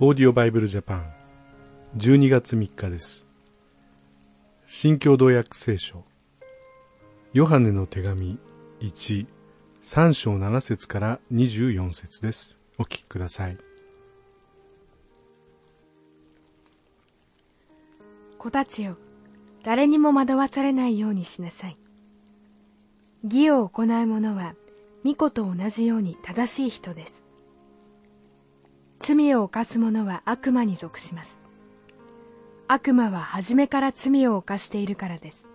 [0.00, 1.12] オーディオバイブルジャパン
[1.96, 3.26] 12月3日です。
[4.64, 6.04] 新共同訳聖書。
[7.32, 8.38] ヨハネの手紙
[8.78, 9.26] 1
[9.82, 12.60] 3章7節から24節です。
[12.78, 13.58] お聞きください。
[18.38, 18.96] 子たちよ
[19.64, 21.76] 誰にも惑わされないようにしなさい。
[23.24, 24.54] 義を行う者は
[25.04, 27.27] 御子と同じように正しい人です。
[29.08, 31.38] 罪を犯す者は悪魔に属します。
[32.66, 35.48] 悪魔は初めから罪を犯しているからです。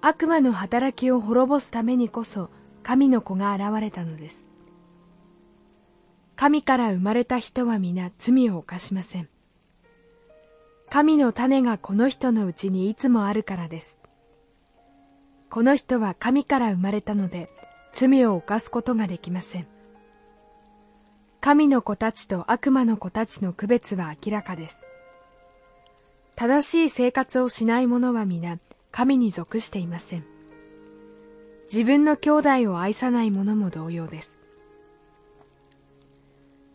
[0.00, 2.50] 悪魔の働きを滅ぼすためにこそ
[2.82, 4.48] 神の子が現れたのです。
[6.34, 9.28] 神から生まれた人は皆罪を犯しません。
[10.90, 14.00] 神の種がこの人のうちにいつもあるからです。
[15.50, 17.48] この人は神から生まれたので
[17.92, 19.73] 罪を犯すことができません。
[21.44, 24.86] 神の子たちと悪魔の子たちの区別は明らかです。
[26.36, 28.58] 正しい生活をしない者は皆
[28.90, 30.24] 神に属していません。
[31.70, 34.38] 自分の兄弟を愛さない者も同様です。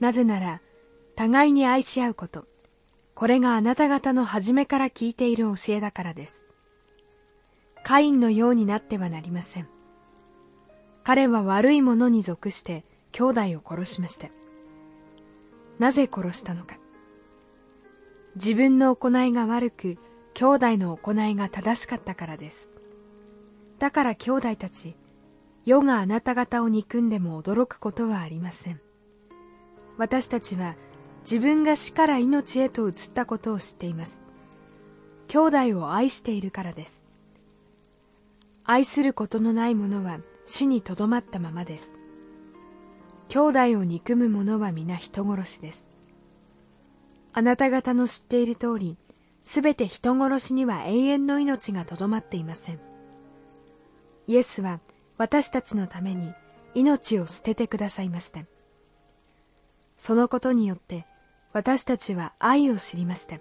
[0.00, 0.62] なぜなら、
[1.14, 2.46] 互いに愛し合うこと、
[3.14, 6.42] これがあなた方の初めから聞いている教えだからです。
[7.82, 9.68] カインのようになってはなりません。
[11.02, 14.28] 彼は悪い者に属して兄弟を殺しました。
[15.78, 16.78] なぜ殺したのか。
[18.36, 19.98] 自分の行いが悪く
[20.34, 22.70] 兄弟の行いが正しかったからです。
[23.78, 24.96] だから兄弟たち
[25.64, 28.80] 世があなた方を憎んでも驚くことはありません。
[29.96, 30.76] 私たちは
[31.20, 34.20] 自分が死から命へと移ったことを知っています。
[35.28, 37.02] 兄弟を愛しているからです。
[38.64, 41.92] 愛することのない者は死にとどまったままです。
[43.34, 45.90] 兄弟を憎む者は皆人殺しです。
[47.32, 48.96] あなた方の知っている通り、
[49.42, 52.78] すべて人殺しには永遠の命がとどまっていません。
[54.28, 54.78] イエスは
[55.18, 56.32] 私たちのために
[56.74, 58.42] 命を捨ててくださいました。
[59.98, 61.04] そのことによって
[61.52, 63.40] 私たちは愛を知りました。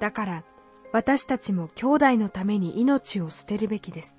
[0.00, 0.44] だから
[0.94, 4.16] 私たちも兄弟のために命を捨てるべきです。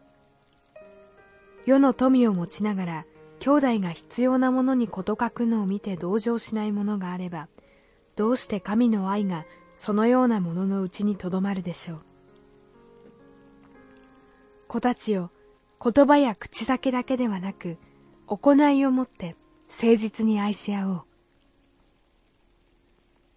[1.66, 3.06] 世の富を持ちながら
[3.40, 7.48] 兄弟が必要なものに事欠くのを見て同情しないものがあれば
[8.16, 9.46] どうして神の愛が
[9.78, 12.02] そのようなもののうちにとどまるでしょう。
[14.68, 15.32] 子たちを
[15.82, 17.78] 言葉や口先だけではなく
[18.28, 19.38] 行いをもって
[19.70, 21.02] 誠実に愛し合おう。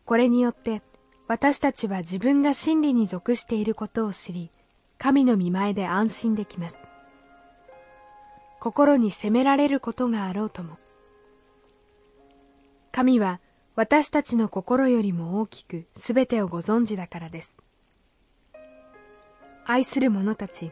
[0.04, 0.82] これによって
[1.28, 4.50] 私たちは自分が真理に属していることを知り
[4.98, 6.76] 神の見前で安心できます。
[8.62, 10.78] 心に責められることがあろうとも。
[12.92, 13.40] 神は
[13.74, 17.58] 私たちの心よりも大きくすべてをご存知だからです。
[19.64, 20.70] 愛する者たち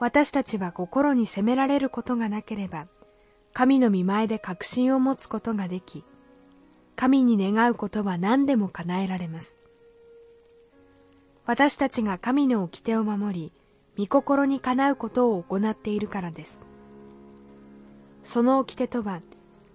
[0.00, 2.88] 私たちは心に責められることがなければ
[3.52, 6.02] 神の見前で確信を持つことができ
[6.96, 9.56] 神に願うことは何でも叶えられます。
[11.46, 13.52] 私たちが神の掟を守り
[13.96, 16.60] 御心にかなうことを行っているからです。
[18.24, 19.22] その掟とは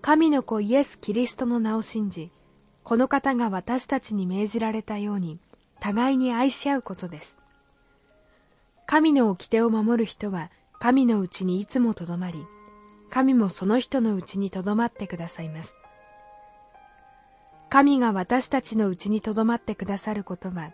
[0.01, 2.31] 神の子イエス・キリストの名を信じ
[2.83, 5.39] この方が私たちに命じられたように
[5.79, 7.37] 互いに愛し合うことです。
[8.85, 12.45] 神の掟を守る人は神のうちにいつもとどまり
[13.09, 15.75] 神もその人のうちにとどまってくださいます。
[17.69, 20.71] 神が私たちのうちにとどまってくださることは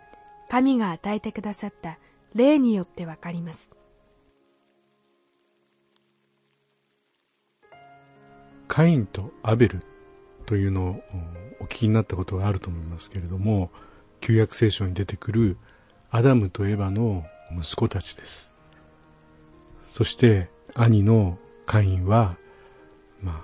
[0.49, 1.97] 神が与えてくださった
[2.35, 3.71] 霊によってわかります。
[8.71, 9.81] カインとアベル
[10.45, 11.03] というのを
[11.59, 13.69] お聞きになったことがあると思いますけれども
[14.21, 15.57] 旧約聖書に出てくる
[16.09, 18.53] アダムとエバの息子たちです。
[19.85, 22.37] そして兄のカインは、
[23.21, 23.41] まあ、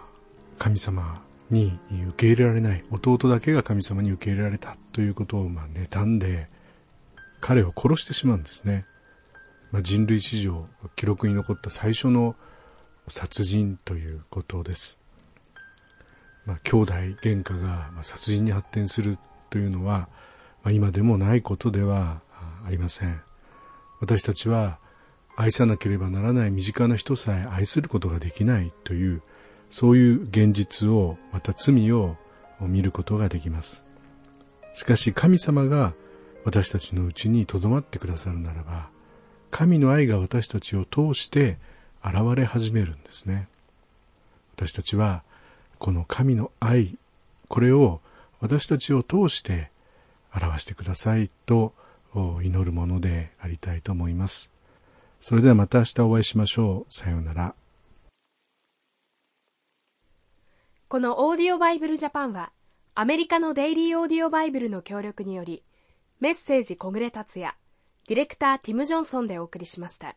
[0.60, 1.22] 神様
[1.52, 6.47] に受け入れられない弟だけが神様に受け入れられたということをまあ妬んで
[7.41, 8.85] 彼を殺してしまうんですね、
[9.73, 12.38] まあ、人類史上記録に残った最初の
[13.09, 14.97] 殺人ということです。
[16.47, 20.08] まあ、兄弟喧嘩が殺人に発展するというのは、
[20.64, 22.22] まあ、今でもないことでは
[22.66, 23.22] ありません。
[23.99, 24.79] 私たちは
[25.35, 29.22] 愛さなければならない身近な人さえ愛することができないという
[29.70, 32.16] そういう現実をまた罪を
[32.61, 33.84] 見ることができます。
[34.73, 35.94] しかし神様が
[36.46, 38.90] 私たちのうちにとどまってくださるならば
[39.52, 41.58] 神の愛が私たちを通して
[42.05, 43.49] 現れ始めるんですね。
[44.55, 45.23] 私たちは
[45.79, 46.97] この神の愛
[47.47, 48.02] これを
[48.40, 49.72] 私たちを通して
[50.34, 51.74] 表してくださいと
[52.44, 54.52] 祈るものでありたいと思います。
[55.22, 56.94] それではまた明日お会いしましょう。
[56.94, 57.56] さようなら。
[60.88, 62.52] このオーディオバイブルジャパンは
[62.96, 65.64] アメリカのデイリーオーディオバイブルの協力により
[66.20, 67.53] メッセージ小暮達也
[68.08, 70.16] ディレクターティム・ジョンソンでお送りしました。